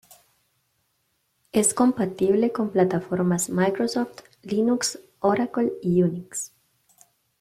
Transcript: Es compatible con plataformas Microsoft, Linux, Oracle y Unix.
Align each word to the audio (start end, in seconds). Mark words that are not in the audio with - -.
Es 1.51 1.75
compatible 1.75 2.51
con 2.51 2.71
plataformas 2.71 3.51
Microsoft, 3.51 4.09
Linux, 4.41 4.99
Oracle 5.19 5.73
y 5.83 6.01
Unix. 6.01 6.53